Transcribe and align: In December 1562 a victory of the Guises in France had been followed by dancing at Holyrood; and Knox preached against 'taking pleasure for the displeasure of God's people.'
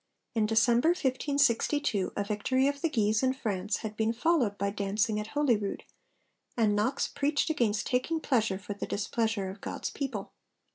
In 0.33 0.47
December 0.47 0.87
1562 0.89 2.13
a 2.15 2.23
victory 2.23 2.67
of 2.67 2.81
the 2.81 2.89
Guises 2.89 3.21
in 3.21 3.33
France 3.35 3.77
had 3.85 3.95
been 3.95 4.13
followed 4.13 4.57
by 4.57 4.71
dancing 4.71 5.19
at 5.19 5.27
Holyrood; 5.37 5.83
and 6.57 6.75
Knox 6.75 7.07
preached 7.07 7.51
against 7.51 7.85
'taking 7.85 8.19
pleasure 8.21 8.57
for 8.57 8.73
the 8.73 8.87
displeasure 8.87 9.51
of 9.51 9.61
God's 9.61 9.91
people.' 9.91 10.31